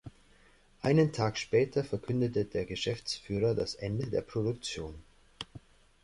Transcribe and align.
Einen 0.81 1.13
Tag 1.13 1.37
später 1.37 1.83
verkündete 1.83 2.45
der 2.45 2.65
Geschäftsführer 2.65 3.53
das 3.53 3.75
Ende 3.75 4.09
der 4.09 4.21
Produktion. 4.21 4.95